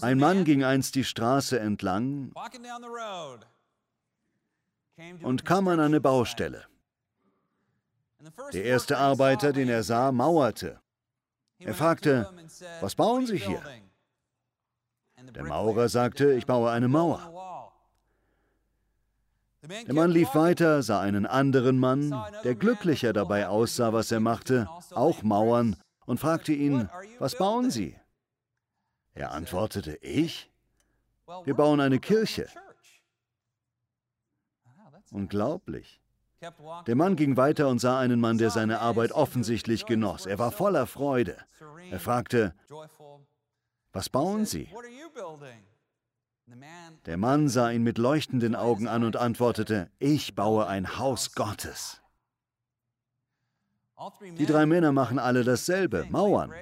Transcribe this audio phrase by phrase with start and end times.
[0.00, 2.32] Ein Mann ging einst die Straße entlang
[5.22, 6.66] und kam an eine Baustelle.
[8.52, 10.80] Der erste Arbeiter, den er sah, mauerte.
[11.58, 12.30] Er fragte,
[12.80, 13.62] was bauen Sie hier?
[15.34, 17.20] Der Maurer sagte, ich baue eine Mauer.
[19.62, 22.14] Der Mann lief weiter, sah einen anderen Mann,
[22.44, 26.88] der glücklicher dabei aussah, was er machte, auch mauern, und fragte ihn,
[27.18, 27.99] was bauen Sie?
[29.14, 30.50] Er antwortete, ich?
[31.44, 32.48] Wir bauen eine Kirche.
[35.10, 36.00] Unglaublich.
[36.86, 40.26] Der Mann ging weiter und sah einen Mann, der seine Arbeit offensichtlich genoss.
[40.26, 41.36] Er war voller Freude.
[41.90, 42.54] Er fragte,
[43.92, 44.68] was bauen Sie?
[47.06, 52.00] Der Mann sah ihn mit leuchtenden Augen an und antwortete, ich baue ein Haus Gottes.
[54.38, 56.52] Die drei Männer machen alle dasselbe, Mauern.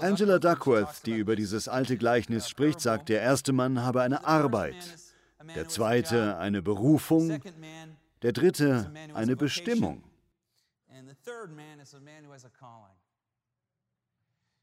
[0.00, 4.76] Angela Duckworth, die über dieses alte Gleichnis spricht, sagt, der erste Mann habe eine Arbeit,
[5.54, 7.40] der zweite eine Berufung,
[8.22, 10.02] der dritte eine Bestimmung.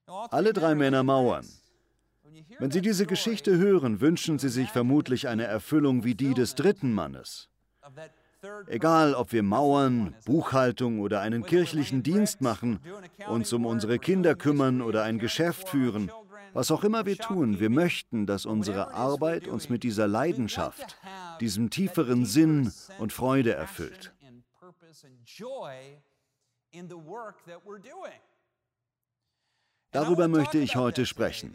[0.08, 1.48] Alle drei Männer mauern.
[2.60, 6.94] Wenn Sie diese Geschichte hören, wünschen Sie sich vermutlich eine Erfüllung wie die des dritten
[6.94, 7.50] Mannes.
[8.68, 12.80] Egal, ob wir Mauern, Buchhaltung oder einen kirchlichen Dienst machen,
[13.28, 16.12] uns um unsere Kinder kümmern oder ein Geschäft führen,
[16.54, 20.98] was auch immer wir tun, wir möchten, dass unsere Arbeit uns mit dieser Leidenschaft,
[21.40, 24.12] diesem tieferen Sinn und Freude erfüllt.
[29.92, 31.54] Darüber möchte ich heute sprechen.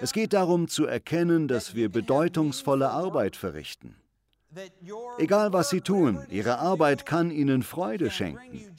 [0.00, 3.96] Es geht darum zu erkennen, dass wir bedeutungsvolle Arbeit verrichten.
[5.18, 8.74] Egal was Sie tun, Ihre Arbeit kann Ihnen Freude schenken.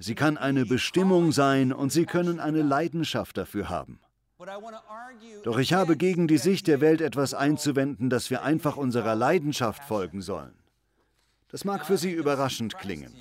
[0.00, 4.00] Sie kann eine Bestimmung sein und Sie können eine Leidenschaft dafür haben.
[5.42, 9.84] Doch ich habe gegen die Sicht der Welt etwas einzuwenden, dass wir einfach unserer Leidenschaft
[9.84, 10.54] folgen sollen.
[11.48, 13.14] Das mag für Sie überraschend klingen.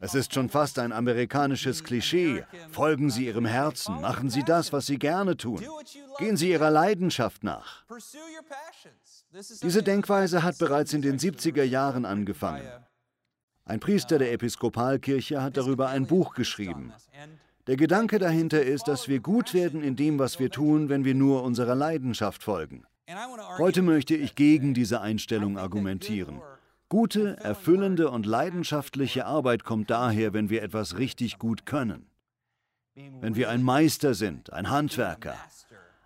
[0.00, 2.44] Es ist schon fast ein amerikanisches Klischee.
[2.70, 5.64] Folgen Sie Ihrem Herzen, machen Sie das, was Sie gerne tun.
[6.18, 7.84] Gehen Sie Ihrer Leidenschaft nach.
[9.62, 12.66] Diese Denkweise hat bereits in den 70er Jahren angefangen.
[13.64, 16.92] Ein Priester der Episkopalkirche hat darüber ein Buch geschrieben.
[17.66, 21.14] Der Gedanke dahinter ist, dass wir gut werden in dem, was wir tun, wenn wir
[21.14, 22.84] nur unserer Leidenschaft folgen.
[23.58, 26.40] Heute möchte ich gegen diese Einstellung argumentieren.
[26.88, 32.06] Gute, erfüllende und leidenschaftliche Arbeit kommt daher, wenn wir etwas richtig gut können.
[32.94, 35.36] Wenn wir ein Meister sind, ein Handwerker.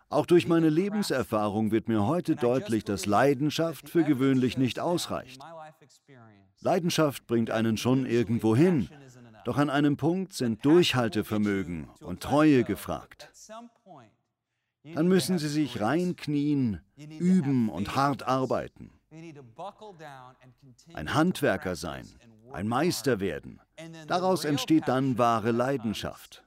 [0.09, 5.41] Auch durch meine Lebenserfahrung wird mir heute deutlich, dass Leidenschaft für gewöhnlich nicht ausreicht.
[6.61, 8.89] Leidenschaft bringt einen schon irgendwo hin,
[9.45, 13.31] doch an einem Punkt sind Durchhaltevermögen und Treue gefragt.
[14.95, 18.91] Dann müssen Sie sich reinknien, üben und hart arbeiten
[20.95, 22.07] ein Handwerker sein,
[22.53, 23.61] ein Meister werden.
[24.07, 26.46] Daraus entsteht dann wahre Leidenschaft.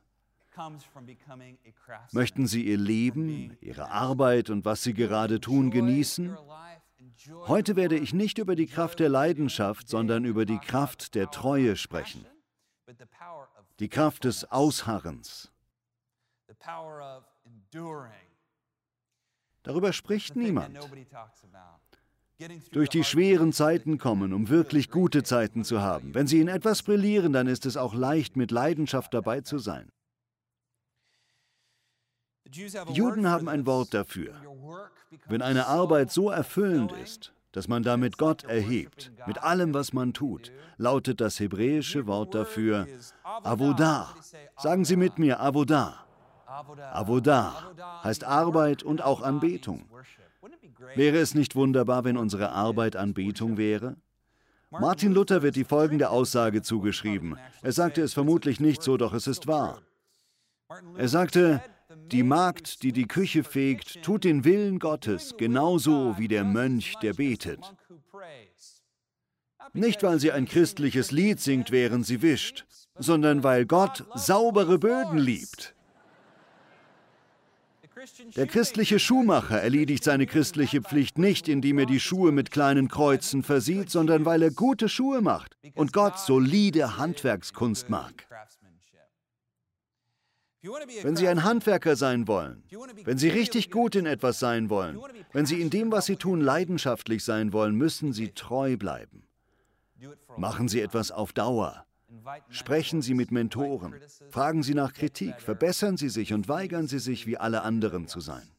[2.11, 6.37] Möchten Sie Ihr Leben, Ihre Arbeit und was Sie gerade tun genießen?
[7.47, 11.75] Heute werde ich nicht über die Kraft der Leidenschaft, sondern über die Kraft der Treue
[11.75, 12.25] sprechen.
[13.79, 15.51] Die Kraft des Ausharrens.
[19.63, 20.79] Darüber spricht niemand
[22.71, 26.13] durch die schweren Zeiten kommen, um wirklich gute Zeiten zu haben.
[26.13, 29.91] Wenn sie in etwas brillieren, dann ist es auch leicht, mit Leidenschaft dabei zu sein.
[32.93, 34.33] Juden haben ein Wort dafür.
[35.27, 40.13] Wenn eine Arbeit so erfüllend ist, dass man damit Gott erhebt, mit allem, was man
[40.13, 42.87] tut, lautet das hebräische Wort dafür
[43.23, 44.15] Avodah.
[44.57, 46.05] Sagen Sie mit mir Avodah.
[46.45, 47.73] Avodah
[48.03, 49.89] heißt Arbeit und auch Anbetung.
[50.95, 53.95] Wäre es nicht wunderbar, wenn unsere Arbeit Anbetung wäre?
[54.71, 57.37] Martin Luther wird die folgende Aussage zugeschrieben.
[57.63, 59.81] Er sagte es vermutlich nicht so, doch es ist wahr.
[60.95, 61.61] Er sagte,
[62.11, 67.13] die Magd, die die Küche fegt, tut den Willen Gottes genauso wie der Mönch, der
[67.13, 67.59] betet.
[69.73, 72.65] Nicht, weil sie ein christliches Lied singt, während sie wischt,
[72.97, 75.75] sondern weil Gott saubere Böden liebt.
[78.37, 83.43] Der christliche Schuhmacher erledigt seine christliche Pflicht nicht, indem er die Schuhe mit kleinen Kreuzen
[83.43, 88.25] versieht, sondern weil er gute Schuhe macht und Gott solide Handwerkskunst mag.
[90.61, 92.63] Wenn Sie ein Handwerker sein wollen,
[93.05, 94.99] wenn Sie richtig gut in etwas sein wollen,
[95.31, 99.23] wenn Sie in dem, was Sie tun, leidenschaftlich sein wollen, müssen Sie treu bleiben.
[100.37, 101.85] Machen Sie etwas auf Dauer.
[102.49, 103.95] Sprechen Sie mit Mentoren,
[104.31, 108.19] fragen Sie nach Kritik, verbessern Sie sich und weigern Sie sich, wie alle anderen zu
[108.19, 108.49] sein.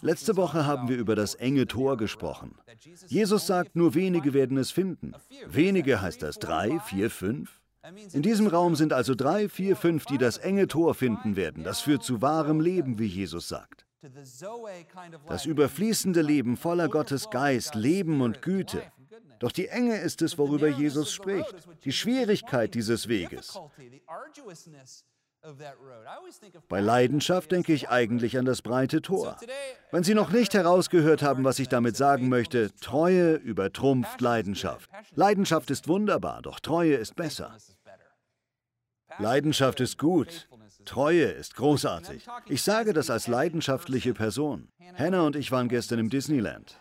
[0.00, 2.58] Letzte Woche haben wir über das enge Tor gesprochen.
[3.06, 5.12] Jesus sagt, nur wenige werden es finden.
[5.46, 7.60] Wenige heißt das drei, vier, fünf?
[8.12, 11.64] In diesem Raum sind also drei, vier, fünf, die das enge Tor finden werden.
[11.64, 13.86] Das führt zu wahrem Leben, wie Jesus sagt.
[15.26, 18.82] Das überfließende Leben voller Gottes Geist, Leben und Güte.
[19.40, 21.54] Doch die Enge ist es, worüber Jesus spricht,
[21.84, 23.58] die Schwierigkeit dieses Weges.
[26.68, 29.36] Bei Leidenschaft denke ich eigentlich an das breite Tor.
[29.92, 34.90] Wenn Sie noch nicht herausgehört haben, was ich damit sagen möchte, Treue übertrumpft Leidenschaft.
[35.14, 37.56] Leidenschaft ist wunderbar, doch Treue ist besser.
[39.18, 40.48] Leidenschaft ist gut,
[40.84, 42.26] Treue ist großartig.
[42.46, 44.68] Ich sage das als leidenschaftliche Person.
[44.96, 46.78] Hannah und ich waren gestern im Disneyland.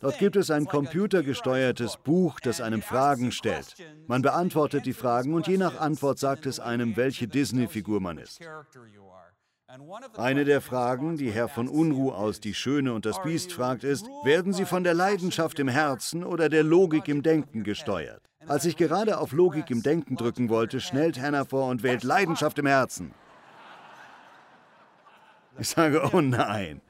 [0.00, 3.74] Dort gibt es ein computergesteuertes Buch, das einem Fragen stellt.
[4.06, 8.40] Man beantwortet die Fragen und je nach Antwort sagt es einem, welche Disney-Figur man ist.
[10.16, 14.06] Eine der Fragen, die Herr von Unruh aus Die Schöne und das Biest fragt, ist,
[14.24, 18.22] werden Sie von der Leidenschaft im Herzen oder der Logik im Denken gesteuert?
[18.48, 22.58] Als ich gerade auf Logik im Denken drücken wollte, schnellt Hannah vor und wählt Leidenschaft
[22.58, 23.12] im Herzen.
[25.58, 26.80] Ich sage, oh nein.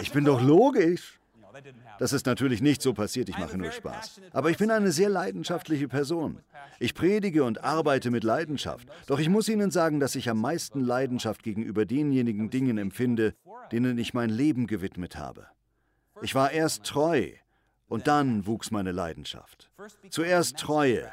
[0.00, 1.18] Ich bin doch logisch.
[1.98, 4.20] Das ist natürlich nicht so passiert, ich mache nur Spaß.
[4.32, 6.40] Aber ich bin eine sehr leidenschaftliche Person.
[6.78, 8.88] Ich predige und arbeite mit Leidenschaft.
[9.06, 13.34] Doch ich muss Ihnen sagen, dass ich am meisten Leidenschaft gegenüber denjenigen Dingen empfinde,
[13.72, 15.46] denen ich mein Leben gewidmet habe.
[16.22, 17.32] Ich war erst treu
[17.90, 19.70] und dann wuchs meine Leidenschaft.
[20.08, 21.10] Zuerst Treue,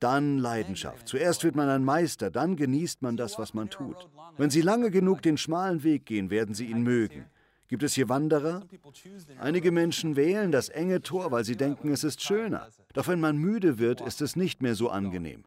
[0.00, 1.06] dann Leidenschaft.
[1.06, 4.08] Zuerst wird man ein Meister, dann genießt man das, was man tut.
[4.36, 7.26] Wenn Sie lange genug den schmalen Weg gehen, werden Sie ihn mögen.
[7.68, 8.62] Gibt es hier Wanderer?
[9.38, 12.68] Einige Menschen wählen das enge Tor, weil sie denken, es ist schöner.
[12.92, 15.44] Doch wenn man müde wird, ist es nicht mehr so angenehm.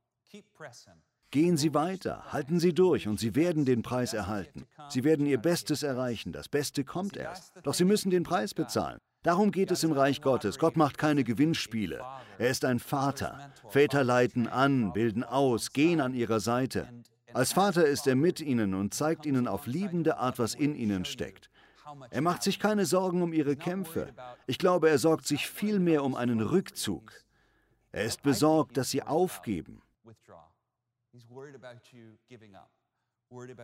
[1.30, 4.66] Gehen Sie weiter, halten Sie durch und Sie werden den Preis erhalten.
[4.90, 7.54] Sie werden Ihr Bestes erreichen, das Beste kommt erst.
[7.64, 9.00] Doch Sie müssen den Preis bezahlen.
[9.28, 10.58] Darum geht es im Reich Gottes.
[10.58, 12.02] Gott macht keine Gewinnspiele.
[12.38, 13.52] Er ist ein Vater.
[13.68, 16.88] Väter leiten an, bilden aus, gehen an ihrer Seite.
[17.34, 21.04] Als Vater ist er mit ihnen und zeigt ihnen auf liebende Art, was in ihnen
[21.04, 21.50] steckt.
[22.10, 24.14] Er macht sich keine Sorgen um ihre Kämpfe.
[24.46, 27.12] Ich glaube, er sorgt sich vielmehr um einen Rückzug.
[27.92, 29.82] Er ist besorgt, dass sie aufgeben.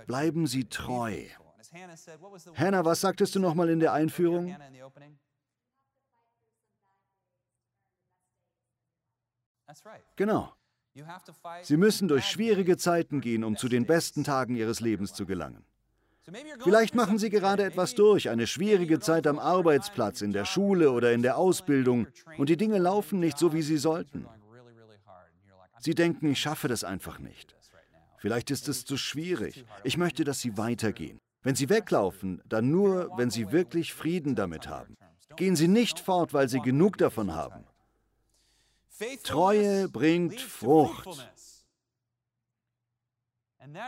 [0.08, 1.24] Bleiben Sie treu.
[2.58, 4.54] Hannah, was sagtest du nochmal in der Einführung?
[10.16, 10.54] Genau.
[11.64, 15.66] Sie müssen durch schwierige Zeiten gehen, um zu den besten Tagen Ihres Lebens zu gelangen.
[16.64, 21.12] Vielleicht machen Sie gerade etwas durch, eine schwierige Zeit am Arbeitsplatz, in der Schule oder
[21.12, 22.08] in der Ausbildung,
[22.38, 24.26] und die Dinge laufen nicht so, wie sie sollten.
[25.80, 27.56] Sie denken, ich schaffe das einfach nicht.
[28.18, 29.66] Vielleicht ist es zu schwierig.
[29.84, 31.20] Ich möchte, dass Sie weitergehen.
[31.42, 34.96] Wenn Sie weglaufen, dann nur, wenn Sie wirklich Frieden damit haben.
[35.36, 37.66] Gehen Sie nicht fort, weil Sie genug davon haben.
[39.24, 41.08] Treue bringt Frucht.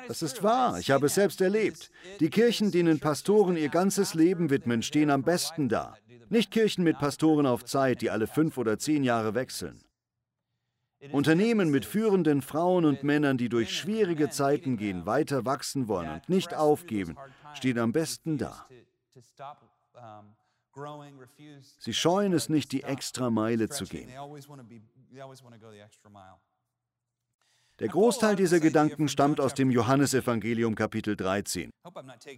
[0.07, 1.91] Das ist wahr, ich habe es selbst erlebt.
[2.19, 5.97] Die Kirchen, denen Pastoren ihr ganzes Leben widmen, stehen am besten da.
[6.29, 9.83] Nicht Kirchen mit Pastoren auf Zeit, die alle fünf oder zehn Jahre wechseln.
[11.11, 16.29] Unternehmen mit führenden Frauen und Männern, die durch schwierige Zeiten gehen, weiter wachsen wollen und
[16.29, 17.15] nicht aufgeben,
[17.53, 18.65] stehen am besten da.
[21.79, 24.09] Sie scheuen es nicht, die extra Meile zu gehen.
[27.79, 31.71] Der Großteil dieser Gedanken stammt aus dem Johannesevangelium Kapitel 13.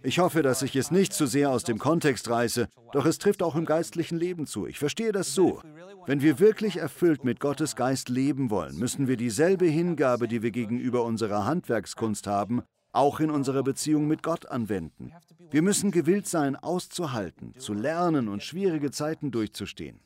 [0.02, 3.44] Ich hoffe, dass ich es nicht zu sehr aus dem Kontext reiße, doch es trifft
[3.44, 4.66] auch im geistlichen Leben zu.
[4.66, 5.62] Ich verstehe das so.
[6.06, 10.50] Wenn wir wirklich erfüllt mit Gottes Geist leben wollen, müssen wir dieselbe Hingabe, die wir
[10.50, 15.12] gegenüber unserer Handwerkskunst haben, auch in unserer Beziehung mit Gott anwenden.
[15.50, 20.00] Wir müssen gewillt sein, auszuhalten, zu lernen und schwierige Zeiten durchzustehen.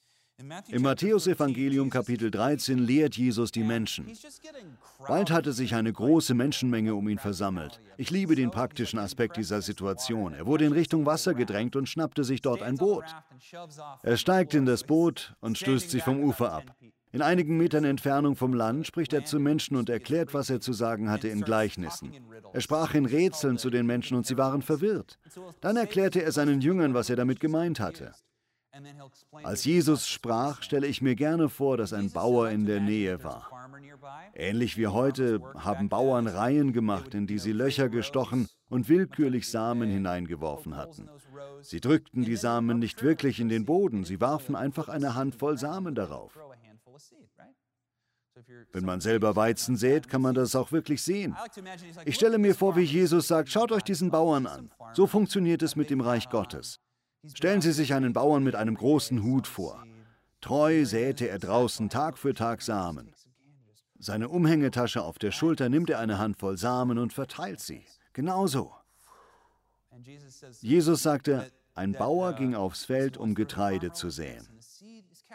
[0.68, 4.06] Im Matthäusevangelium Kapitel 13 lehrt Jesus die Menschen.
[5.06, 7.80] Bald hatte sich eine große Menschenmenge um ihn versammelt.
[7.96, 10.34] Ich liebe den praktischen Aspekt dieser Situation.
[10.34, 13.04] Er wurde in Richtung Wasser gedrängt und schnappte sich dort ein Boot.
[14.02, 16.76] Er steigt in das Boot und stößt sich vom Ufer ab.
[17.12, 20.72] In einigen Metern Entfernung vom Land spricht er zu Menschen und erklärt, was er zu
[20.72, 22.12] sagen hatte in Gleichnissen.
[22.54, 25.18] Er sprach in Rätseln zu den Menschen und sie waren verwirrt.
[25.60, 28.12] Dann erklärte er seinen Jüngern, was er damit gemeint hatte.
[29.42, 33.50] Als Jesus sprach, stelle ich mir gerne vor, dass ein Bauer in der Nähe war.
[34.34, 39.90] Ähnlich wie heute haben Bauern Reihen gemacht, in die sie Löcher gestochen und willkürlich Samen
[39.90, 41.10] hineingeworfen hatten.
[41.60, 45.94] Sie drückten die Samen nicht wirklich in den Boden, sie warfen einfach eine Handvoll Samen
[45.94, 46.38] darauf.
[48.72, 51.36] Wenn man selber Weizen sät, kann man das auch wirklich sehen.
[52.06, 54.70] Ich stelle mir vor, wie Jesus sagt, schaut euch diesen Bauern an.
[54.94, 56.80] So funktioniert es mit dem Reich Gottes.
[57.34, 59.84] Stellen Sie sich einen Bauern mit einem großen Hut vor.
[60.40, 63.14] Treu säte er draußen Tag für Tag Samen.
[63.98, 67.84] Seine Umhängetasche auf der Schulter nimmt er eine Handvoll Samen und verteilt sie.
[68.12, 68.72] Genauso.
[70.60, 74.48] Jesus sagte, ein Bauer ging aufs Feld, um Getreide zu säen.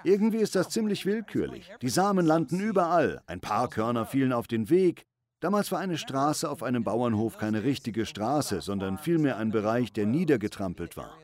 [0.04, 1.72] Irgendwie ist das ziemlich willkürlich.
[1.82, 3.22] Die Samen landen überall.
[3.28, 5.06] Ein paar Körner fielen auf den Weg.
[5.40, 10.06] Damals war eine Straße auf einem Bauernhof keine richtige Straße, sondern vielmehr ein Bereich, der
[10.06, 11.18] niedergetrampelt war.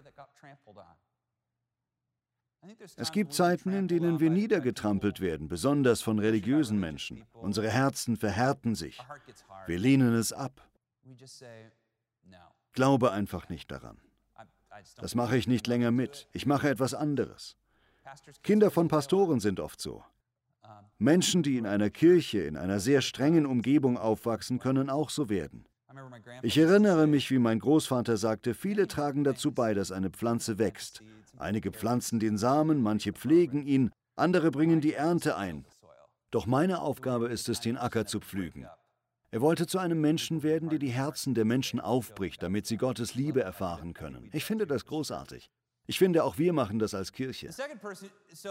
[2.95, 7.25] Es gibt Zeiten, in denen wir niedergetrampelt werden, besonders von religiösen Menschen.
[7.33, 8.99] Unsere Herzen verhärten sich.
[9.67, 10.65] Wir lehnen es ab.
[12.71, 13.99] Glaube einfach nicht daran.
[14.97, 16.27] Das mache ich nicht länger mit.
[16.31, 17.57] Ich mache etwas anderes.
[18.41, 20.03] Kinder von Pastoren sind oft so.
[20.97, 25.65] Menschen, die in einer Kirche, in einer sehr strengen Umgebung aufwachsen, können auch so werden.
[26.41, 31.01] Ich erinnere mich, wie mein Großvater sagte, viele tragen dazu bei, dass eine Pflanze wächst.
[31.37, 35.65] Einige pflanzen den Samen, manche pflegen ihn, andere bringen die Ernte ein.
[36.31, 38.67] Doch meine Aufgabe ist es, den Acker zu pflügen.
[39.31, 43.15] Er wollte zu einem Menschen werden, der die Herzen der Menschen aufbricht, damit sie Gottes
[43.15, 44.29] Liebe erfahren können.
[44.31, 45.49] Ich finde das großartig.
[45.85, 47.49] Ich finde, auch wir machen das als Kirche.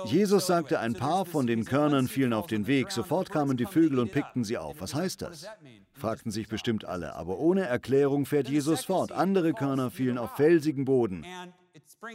[0.04, 4.00] Jesus sagte, ein paar von den Körnern fielen auf den Weg, sofort kamen die Vögel
[4.00, 4.80] und pickten sie auf.
[4.80, 5.46] Was heißt das?
[5.94, 9.12] fragten sich bestimmt alle, aber ohne Erklärung fährt Jesus fort.
[9.12, 11.24] Andere Körner fielen auf felsigen Boden.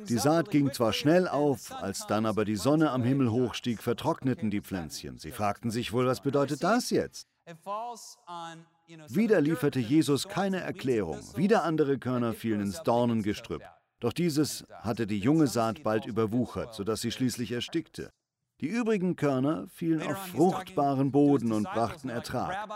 [0.07, 4.51] Die Saat ging zwar schnell auf, als dann aber die Sonne am Himmel hochstieg, vertrockneten
[4.51, 5.17] die Pflänzchen.
[5.17, 7.27] Sie fragten sich wohl, was bedeutet das jetzt?
[9.09, 11.19] Wieder lieferte Jesus keine Erklärung.
[11.35, 13.63] Wieder andere Körner fielen ins Dornengestrüpp.
[13.99, 18.11] Doch dieses hatte die junge Saat bald überwuchert, sodass sie schließlich erstickte.
[18.59, 22.67] Die übrigen Körner fielen auf fruchtbaren Boden und brachten Ertrag.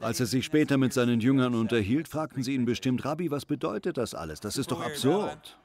[0.00, 3.98] Als er sich später mit seinen Jüngern unterhielt, fragten sie ihn bestimmt, Rabbi, was bedeutet
[3.98, 4.40] das alles?
[4.40, 5.58] Das ist doch absurd.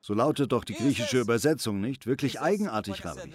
[0.00, 2.06] So lautet doch die griechische Übersetzung, nicht?
[2.06, 3.32] Wirklich eigenartig, Rabbi.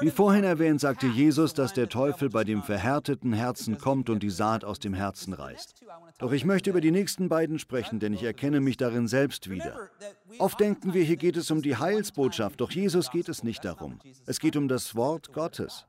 [0.00, 4.30] Wie vorhin erwähnt, sagte Jesus, dass der Teufel bei dem verhärteten Herzen kommt und die
[4.30, 5.84] Saat aus dem Herzen reißt.
[6.18, 9.90] Doch ich möchte über die nächsten beiden sprechen, denn ich erkenne mich darin selbst wieder.
[10.38, 13.98] Oft denken wir, hier geht es um die Heilsbotschaft, doch Jesus geht es nicht darum.
[14.26, 15.86] Es geht um das Wort Gottes.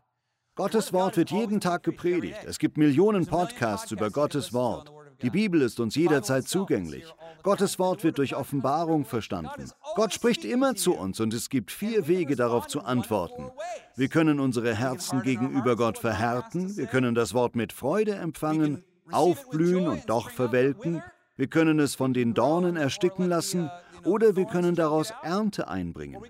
[0.56, 2.44] Gottes Wort wird jeden Tag gepredigt.
[2.46, 4.92] Es gibt Millionen Podcasts über Gottes Wort.
[5.22, 7.06] Die Bibel ist uns jederzeit zugänglich.
[7.44, 9.72] Gottes Wort wird durch Offenbarung verstanden.
[9.96, 13.52] Gott spricht immer zu uns und es gibt vier Wege darauf zu antworten.
[13.96, 19.88] Wir können unsere Herzen gegenüber Gott verhärten, wir können das Wort mit Freude empfangen, aufblühen
[19.88, 21.04] und doch verwelken,
[21.36, 23.70] wir können es von den Dornen ersticken lassen
[24.04, 26.22] oder wir können daraus Ernte einbringen.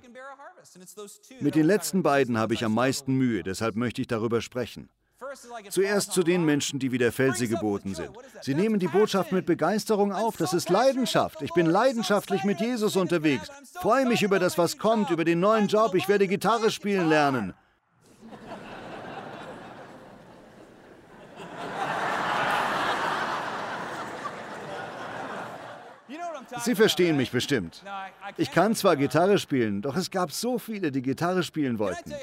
[1.40, 4.90] Mit den letzten beiden habe ich am meisten Mühe, deshalb möchte ich darüber sprechen.
[5.70, 8.10] Zuerst zu den Menschen, die wie der Felsi geboten sind.
[8.42, 10.38] Sie nehmen die Botschaft mit Begeisterung auf.
[10.38, 11.42] Das ist Leidenschaft.
[11.42, 13.50] Ich bin leidenschaftlich mit Jesus unterwegs.
[13.82, 15.96] Freue mich über das, was kommt, über den neuen Job.
[15.96, 17.54] Ich werde Gitarre spielen lernen.
[26.60, 27.84] Sie verstehen mich bestimmt.
[28.38, 32.14] Ich kann zwar Gitarre spielen, doch es gab so viele, die Gitarre spielen wollten.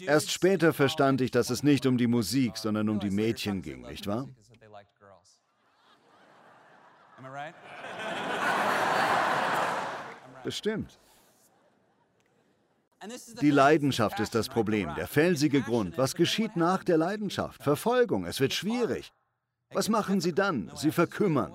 [0.00, 3.82] Erst später verstand ich, dass es nicht um die Musik, sondern um die Mädchen ging,
[3.82, 4.28] nicht wahr?
[10.44, 10.98] Bestimmt.
[13.40, 15.96] Die Leidenschaft ist das Problem, der felsige Grund.
[15.96, 17.62] Was geschieht nach der Leidenschaft?
[17.62, 19.12] Verfolgung, es wird schwierig.
[19.72, 20.70] Was machen Sie dann?
[20.74, 21.54] Sie verkümmern.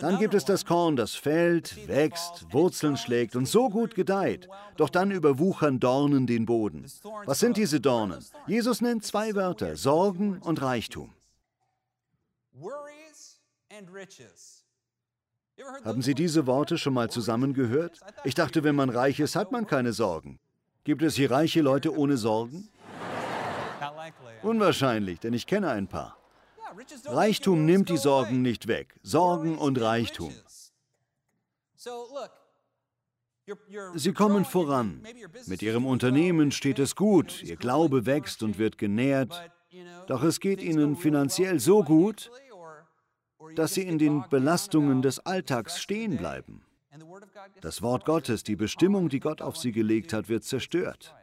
[0.00, 4.48] Dann gibt es das Korn, das fällt, wächst, Wurzeln schlägt und so gut gedeiht.
[4.76, 6.86] Doch dann überwuchern Dornen den Boden.
[7.24, 8.24] Was sind diese Dornen?
[8.46, 11.12] Jesus nennt zwei Wörter, Sorgen und Reichtum.
[15.84, 18.00] Haben Sie diese Worte schon mal zusammen gehört?
[18.24, 20.38] Ich dachte, wenn man reich ist, hat man keine Sorgen.
[20.84, 22.68] Gibt es hier reiche Leute ohne Sorgen?
[24.42, 26.16] Unwahrscheinlich, denn ich kenne ein paar.
[27.06, 28.94] Reichtum nimmt die Sorgen nicht weg.
[29.02, 30.32] Sorgen und Reichtum.
[33.94, 35.02] Sie kommen voran.
[35.46, 39.50] Mit Ihrem Unternehmen steht es gut, Ihr Glaube wächst und wird genährt,
[40.06, 42.30] doch es geht Ihnen finanziell so gut,
[43.54, 46.64] dass Sie in den Belastungen des Alltags stehen bleiben.
[47.60, 51.14] Das Wort Gottes, die Bestimmung, die Gott auf Sie gelegt hat, wird zerstört.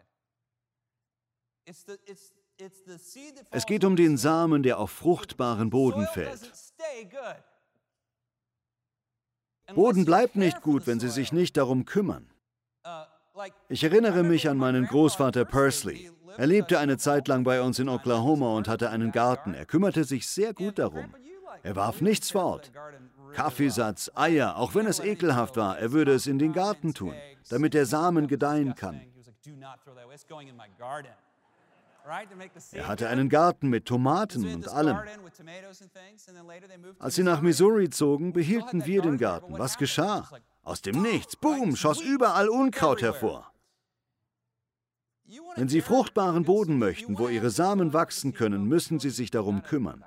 [3.52, 6.52] Es geht um den Samen, der auf fruchtbaren Boden fällt.
[9.74, 12.30] Boden bleibt nicht gut, wenn Sie sich nicht darum kümmern.
[13.70, 16.12] Ich erinnere mich an meinen Großvater Pursley.
[16.38, 19.54] Er lebte eine Zeit lang bei uns in Oklahoma und hatte einen Garten.
[19.54, 21.16] Er kümmerte sich sehr gut darum.
[21.64, 22.72] Er warf nichts fort.
[23.34, 27.14] Kaffeesatz, Eier, auch wenn es ekelhaft war, er würde es in den Garten tun,
[27.50, 29.02] damit der Samen gedeihen kann.
[32.72, 35.00] Er hatte einen Garten mit Tomaten und allem.
[37.00, 39.58] Als sie nach Missouri zogen, behielten wir den Garten.
[39.58, 40.28] Was geschah?
[40.64, 43.52] Aus dem Nichts, boom, schoss überall Unkraut hervor.
[45.56, 50.04] Wenn Sie fruchtbaren Boden möchten, wo Ihre Samen wachsen können, müssen Sie sich darum kümmern.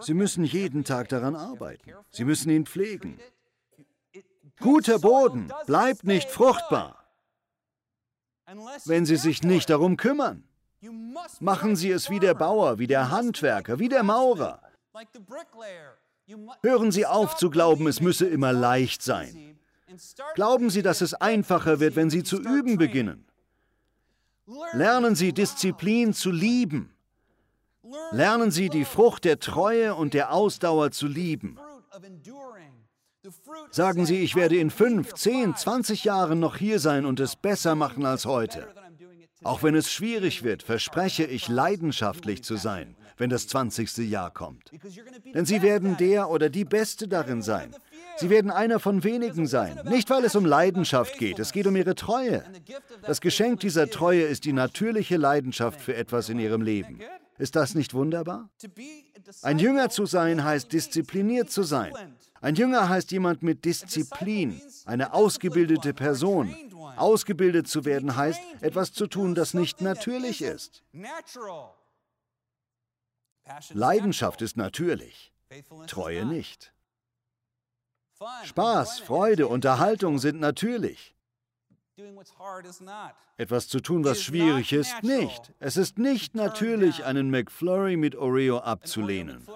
[0.00, 1.92] Sie müssen jeden Tag daran arbeiten.
[2.10, 3.18] Sie müssen ihn pflegen.
[4.60, 7.03] Guter Boden bleibt nicht fruchtbar,
[8.84, 10.44] wenn Sie sich nicht darum kümmern.
[11.40, 14.60] Machen Sie es wie der Bauer, wie der Handwerker, wie der Maurer.
[16.62, 19.58] Hören Sie auf zu glauben, es müsse immer leicht sein.
[20.34, 23.26] Glauben Sie, dass es einfacher wird, wenn Sie zu üben beginnen.
[24.72, 26.94] Lernen Sie Disziplin zu lieben.
[28.10, 31.58] Lernen Sie die Frucht der Treue und der Ausdauer zu lieben.
[33.70, 37.74] Sagen Sie, ich werde in fünf, zehn, zwanzig Jahren noch hier sein und es besser
[37.74, 38.68] machen als heute.
[39.42, 43.96] Auch wenn es schwierig wird, verspreche ich leidenschaftlich zu sein, wenn das 20.
[43.98, 44.70] Jahr kommt.
[45.34, 47.74] Denn Sie werden der oder die Beste darin sein.
[48.16, 49.78] Sie werden einer von wenigen sein.
[49.84, 52.42] Nicht, weil es um Leidenschaft geht, es geht um Ihre Treue.
[53.02, 57.00] Das Geschenk dieser Treue ist die natürliche Leidenschaft für etwas in Ihrem Leben.
[57.36, 58.48] Ist das nicht wunderbar?
[59.42, 61.92] Ein Jünger zu sein heißt diszipliniert zu sein.
[62.44, 66.54] Ein Jünger heißt jemand mit Disziplin, eine ausgebildete Person.
[66.96, 70.84] Ausgebildet zu werden heißt, etwas zu tun, das nicht natürlich ist.
[73.70, 75.32] Leidenschaft ist natürlich,
[75.86, 76.74] Treue nicht.
[78.44, 81.14] Spaß, Freude, Unterhaltung sind natürlich.
[83.38, 85.50] Etwas zu tun, was schwierig ist, nicht.
[85.60, 89.46] Es ist nicht natürlich, einen McFlurry mit Oreo abzulehnen.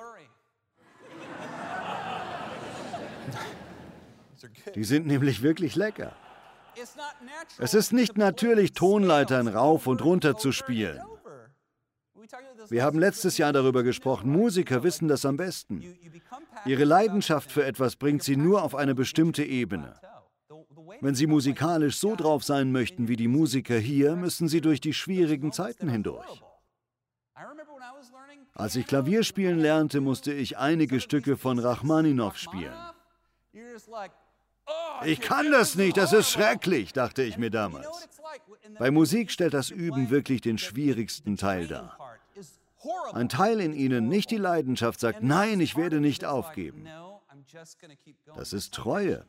[4.74, 6.12] Die sind nämlich wirklich lecker.
[7.58, 11.00] Es ist nicht natürlich, Tonleitern rauf und runter zu spielen.
[12.68, 15.82] Wir haben letztes Jahr darüber gesprochen, Musiker wissen das am besten.
[16.66, 19.98] Ihre Leidenschaft für etwas bringt sie nur auf eine bestimmte Ebene.
[21.00, 24.94] Wenn Sie musikalisch so drauf sein möchten wie die Musiker hier, müssen Sie durch die
[24.94, 26.42] schwierigen Zeiten hindurch.
[28.54, 32.74] Als ich Klavier spielen lernte, musste ich einige Stücke von Rachmaninow spielen.
[35.04, 38.08] Ich kann das nicht, das ist schrecklich, dachte ich mir damals.
[38.78, 41.96] Bei Musik stellt das Üben wirklich den schwierigsten Teil dar.
[43.12, 46.88] Ein Teil in ihnen, nicht die Leidenschaft, sagt, nein, ich werde nicht aufgeben.
[48.34, 49.26] Das ist Treue.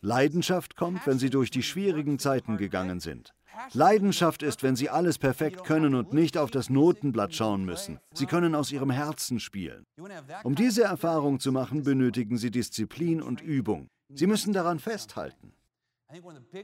[0.00, 3.34] Leidenschaft kommt, wenn sie durch die schwierigen Zeiten gegangen sind.
[3.72, 7.98] Leidenschaft ist, wenn sie alles perfekt können und nicht auf das Notenblatt schauen müssen.
[8.14, 9.84] Sie können aus ihrem Herzen spielen.
[10.44, 13.88] Um diese Erfahrung zu machen, benötigen sie Disziplin und Übung.
[14.12, 15.52] Sie müssen daran festhalten.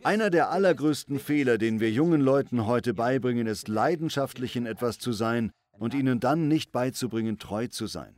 [0.02, 5.12] Einer der allergrößten Fehler, den wir jungen Leuten heute beibringen, ist leidenschaftlich in etwas zu
[5.12, 8.16] sein und ihnen dann nicht beizubringen, treu zu sein.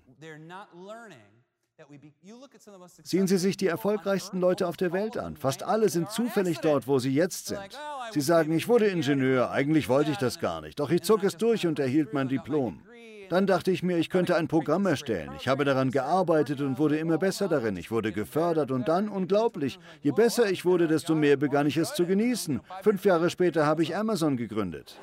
[3.05, 5.37] Sehen Sie sich die erfolgreichsten Leute auf der Welt an.
[5.37, 7.61] Fast alle sind zufällig dort, wo sie jetzt sind.
[8.11, 11.37] Sie sagen, ich wurde Ingenieur, eigentlich wollte ich das gar nicht, doch ich zog es
[11.37, 12.83] durch und erhielt mein Diplom.
[13.29, 15.31] Dann dachte ich mir, ich könnte ein Programm erstellen.
[15.39, 17.77] Ich habe daran gearbeitet und wurde immer besser darin.
[17.77, 21.95] Ich wurde gefördert und dann, unglaublich, je besser ich wurde, desto mehr begann ich es
[21.95, 22.61] zu genießen.
[22.83, 24.99] Fünf Jahre später habe ich Amazon gegründet.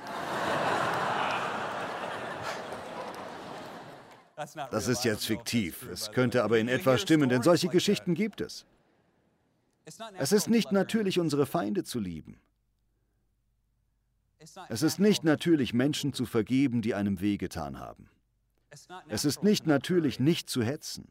[4.36, 5.88] Das ist jetzt fiktiv.
[5.90, 8.66] Es könnte aber in etwa stimmen, denn solche Geschichten gibt es.
[10.18, 12.40] Es ist nicht natürlich, unsere Feinde zu lieben.
[14.70, 18.10] Es ist nicht natürlich, Menschen zu vergeben, die einem wehgetan haben.
[19.08, 21.08] Es ist nicht natürlich, nicht zu hetzen.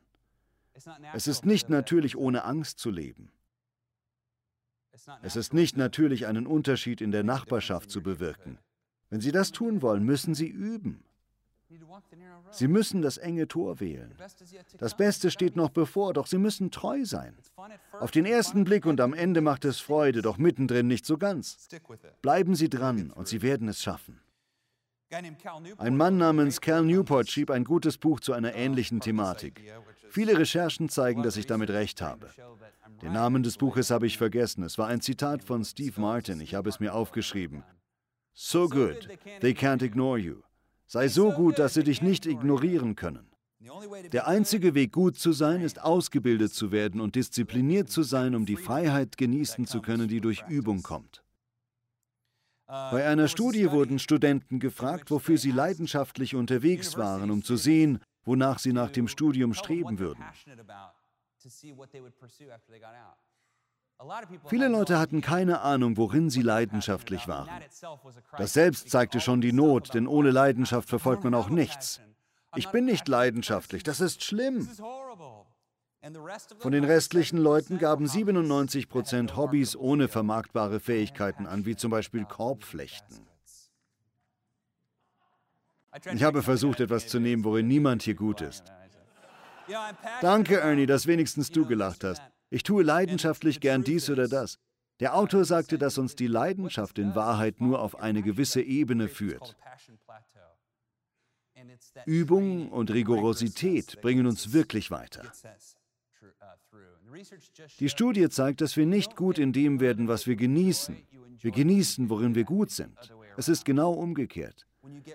[1.12, 3.30] Es ist nicht natürlich, ohne Angst zu leben.
[5.22, 8.58] Es ist nicht natürlich, einen Unterschied in der Nachbarschaft zu bewirken.
[9.10, 11.04] Wenn Sie das tun wollen, müssen Sie üben.
[12.50, 14.14] Sie müssen das enge Tor wählen.
[14.78, 17.36] Das Beste steht noch bevor, doch Sie müssen treu sein.
[17.98, 21.68] Auf den ersten Blick und am Ende macht es Freude, doch mittendrin nicht so ganz.
[22.22, 24.20] Bleiben Sie dran und Sie werden es schaffen.
[25.78, 29.62] Ein Mann namens Cal Newport schrieb ein gutes Buch zu einer ähnlichen Thematik.
[30.10, 32.30] Viele Recherchen zeigen, dass ich damit recht habe.
[33.02, 34.62] Den Namen des Buches habe ich vergessen.
[34.64, 36.40] Es war ein Zitat von Steve Martin.
[36.40, 37.64] Ich habe es mir aufgeschrieben.
[38.32, 39.08] So good,
[39.40, 40.42] they can't ignore you.
[40.86, 43.30] Sei so gut, dass sie dich nicht ignorieren können.
[44.12, 48.44] Der einzige Weg, gut zu sein, ist ausgebildet zu werden und diszipliniert zu sein, um
[48.44, 51.24] die Freiheit genießen zu können, die durch Übung kommt.
[52.66, 58.58] Bei einer Studie wurden Studenten gefragt, wofür sie leidenschaftlich unterwegs waren, um zu sehen, wonach
[58.58, 60.24] sie nach dem Studium streben würden.
[64.48, 67.48] Viele Leute hatten keine Ahnung, worin sie leidenschaftlich waren.
[68.36, 72.00] Das selbst zeigte schon die Not, denn ohne Leidenschaft verfolgt man auch nichts.
[72.56, 74.68] Ich bin nicht leidenschaftlich, das ist schlimm.
[76.58, 82.26] Von den restlichen Leuten gaben 97 Prozent Hobbys ohne vermarktbare Fähigkeiten an, wie zum Beispiel
[82.26, 83.26] Korbflechten.
[86.12, 88.64] Ich habe versucht, etwas zu nehmen, worin niemand hier gut ist.
[90.20, 92.20] Danke, Ernie, dass wenigstens du gelacht hast.
[92.50, 94.58] Ich tue leidenschaftlich gern dies oder das.
[95.00, 99.56] Der Autor sagte, dass uns die Leidenschaft in Wahrheit nur auf eine gewisse Ebene führt.
[102.06, 105.22] Übung und Rigorosität bringen uns wirklich weiter.
[107.80, 110.96] Die Studie zeigt, dass wir nicht gut in dem werden, was wir genießen.
[111.38, 112.96] Wir genießen, worin wir gut sind.
[113.36, 114.66] Es ist genau umgekehrt.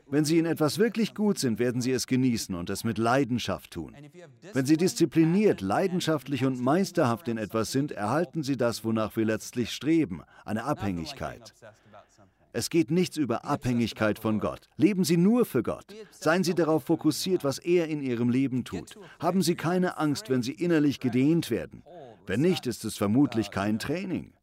[0.07, 3.71] Wenn Sie in etwas wirklich gut sind, werden Sie es genießen und es mit Leidenschaft
[3.71, 3.95] tun.
[4.53, 9.71] Wenn Sie diszipliniert, leidenschaftlich und meisterhaft in etwas sind, erhalten Sie das, wonach wir letztlich
[9.71, 11.53] streben, eine Abhängigkeit.
[12.51, 14.69] Es geht nichts über Abhängigkeit von Gott.
[14.75, 15.85] Leben Sie nur für Gott.
[16.11, 18.97] Seien Sie darauf fokussiert, was er in Ihrem Leben tut.
[19.19, 21.83] Haben Sie keine Angst, wenn Sie innerlich gedehnt werden.
[22.25, 24.33] Wenn nicht, ist es vermutlich kein Training.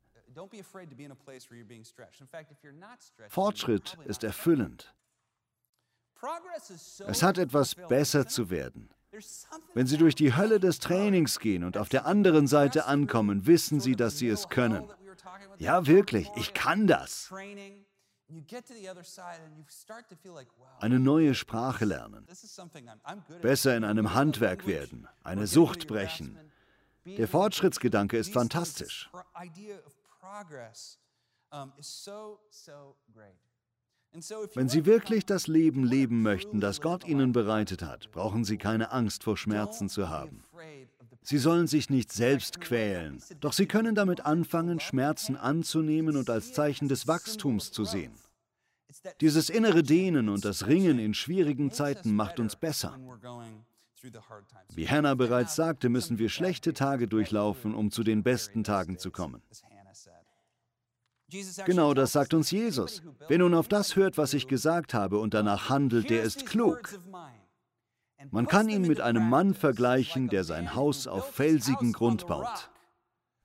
[3.29, 4.95] Fortschritt ist erfüllend.
[7.07, 8.91] Es hat etwas besser zu werden.
[9.75, 13.81] Wenn Sie durch die Hölle des Trainings gehen und auf der anderen Seite ankommen, wissen
[13.81, 14.87] Sie, dass Sie es können.
[15.59, 17.33] Ja, wirklich, ich kann das.
[20.81, 22.27] Eine neue Sprache lernen.
[23.41, 25.09] Besser in einem Handwerk werden.
[25.23, 26.39] Eine Sucht brechen.
[27.05, 29.09] Der Fortschrittsgedanke ist fantastisch.
[34.55, 38.91] Wenn Sie wirklich das Leben leben möchten, das Gott Ihnen bereitet hat, brauchen Sie keine
[38.91, 40.43] Angst vor Schmerzen zu haben.
[41.23, 46.53] Sie sollen sich nicht selbst quälen, doch Sie können damit anfangen, Schmerzen anzunehmen und als
[46.53, 48.15] Zeichen des Wachstums zu sehen.
[49.21, 52.99] Dieses innere Dehnen und das Ringen in schwierigen Zeiten macht uns besser.
[54.75, 59.11] Wie Hannah bereits sagte, müssen wir schlechte Tage durchlaufen, um zu den besten Tagen zu
[59.11, 59.43] kommen.
[61.65, 63.03] Genau das sagt uns Jesus.
[63.29, 66.99] Wer nun auf das hört, was ich gesagt habe und danach handelt, der ist klug.
[68.31, 72.71] Man kann ihn mit einem Mann vergleichen, der sein Haus auf felsigen Grund baut.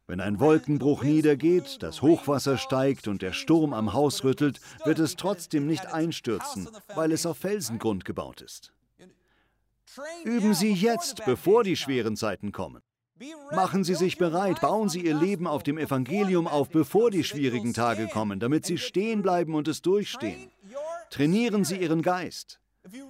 [0.07, 5.15] Wenn ein Wolkenbruch niedergeht, das Hochwasser steigt und der Sturm am Haus rüttelt, wird es
[5.15, 8.73] trotzdem nicht einstürzen, weil es auf Felsengrund gebaut ist.
[10.23, 12.81] Üben Sie jetzt, bevor die schweren Zeiten kommen.
[13.51, 17.73] Machen Sie sich bereit, bauen Sie Ihr Leben auf dem Evangelium auf, bevor die schwierigen
[17.73, 20.51] Tage kommen, damit Sie stehen bleiben und es durchstehen.
[21.09, 22.59] Trainieren Sie Ihren Geist.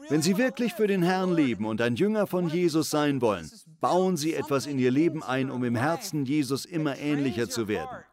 [0.09, 4.17] Wenn Sie wirklich für den Herrn leben und ein Jünger von Jesus sein wollen, bauen
[4.17, 8.03] Sie etwas in Ihr Leben ein, um im Herzen Jesus immer ähnlicher zu werden.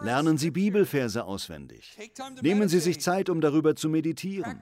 [0.00, 1.96] Lernen Sie Bibelverse auswendig.
[2.42, 4.60] Nehmen Sie sich Zeit, um darüber zu meditieren.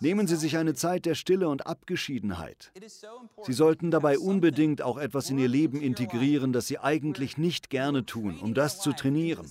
[0.00, 2.70] Nehmen Sie sich eine Zeit der Stille und Abgeschiedenheit.
[3.42, 8.04] Sie sollten dabei unbedingt auch etwas in Ihr Leben integrieren, das Sie eigentlich nicht gerne
[8.04, 9.46] tun, um das zu trainieren.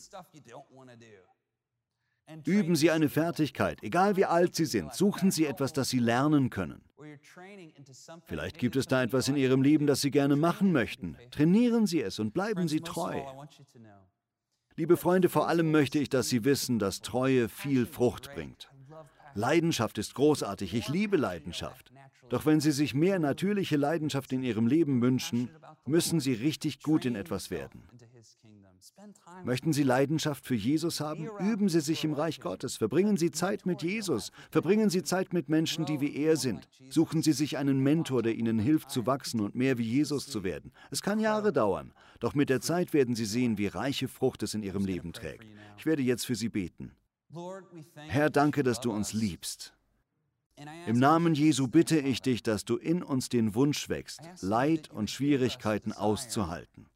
[2.45, 4.93] Üben Sie eine Fertigkeit, egal wie alt Sie sind.
[4.93, 6.83] Suchen Sie etwas, das Sie lernen können.
[8.25, 11.17] Vielleicht gibt es da etwas in Ihrem Leben, das Sie gerne machen möchten.
[11.31, 13.19] Trainieren Sie es und bleiben Sie treu.
[14.79, 18.69] Liebe Freunde, vor allem möchte ich, dass Sie wissen, dass Treue viel Frucht bringt.
[19.35, 21.91] Leidenschaft ist großartig, ich liebe Leidenschaft.
[22.29, 25.49] Doch wenn Sie sich mehr natürliche Leidenschaft in Ihrem Leben wünschen,
[25.85, 27.83] müssen Sie richtig gut in etwas werden.
[29.43, 31.29] Möchten Sie Leidenschaft für Jesus haben?
[31.39, 32.77] Üben Sie sich im Reich Gottes.
[32.77, 34.31] Verbringen Sie Zeit mit Jesus.
[34.51, 36.67] Verbringen Sie Zeit mit Menschen, die wie er sind.
[36.89, 40.43] Suchen Sie sich einen Mentor, der Ihnen hilft zu wachsen und mehr wie Jesus zu
[40.43, 40.71] werden.
[40.91, 44.53] Es kann Jahre dauern, doch mit der Zeit werden Sie sehen, wie reiche Frucht es
[44.53, 45.45] in Ihrem Leben trägt.
[45.77, 46.91] Ich werde jetzt für Sie beten.
[47.95, 49.73] Herr, danke, dass du uns liebst.
[50.87, 55.09] Im Namen Jesu bitte ich dich, dass du in uns den Wunsch wächst, Leid und
[55.09, 56.87] Schwierigkeiten auszuhalten.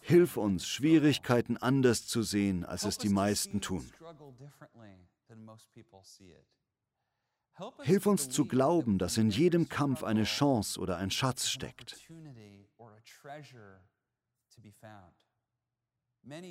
[0.00, 3.90] Hilf uns, Schwierigkeiten anders zu sehen, als es die meisten tun.
[7.82, 11.96] Hilf uns zu glauben, dass in jedem Kampf eine Chance oder ein Schatz steckt.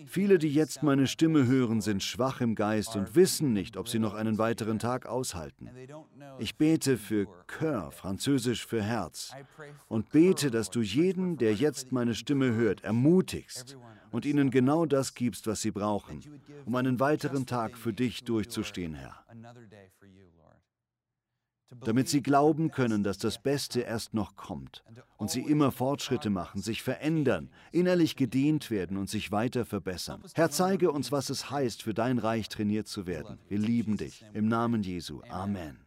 [0.07, 3.99] Viele, die jetzt meine Stimme hören, sind schwach im Geist und wissen nicht, ob sie
[3.99, 5.69] noch einen weiteren Tag aushalten.
[6.39, 9.33] Ich bete für Cœur, französisch für Herz,
[9.87, 13.77] und bete, dass du jeden, der jetzt meine Stimme hört, ermutigst
[14.11, 16.21] und ihnen genau das gibst, was sie brauchen,
[16.65, 19.23] um einen weiteren Tag für dich durchzustehen, Herr
[21.83, 24.83] damit sie glauben können, dass das Beste erst noch kommt
[25.17, 30.23] und sie immer Fortschritte machen, sich verändern, innerlich gedient werden und sich weiter verbessern.
[30.33, 33.39] Herr, zeige uns, was es heißt, für dein Reich trainiert zu werden.
[33.47, 34.23] Wir lieben dich.
[34.33, 35.21] Im Namen Jesu.
[35.29, 35.86] Amen.